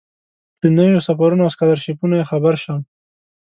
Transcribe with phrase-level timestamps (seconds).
[0.61, 2.79] له نویو سفرونو او سکالرشیپونو یې خبر شم.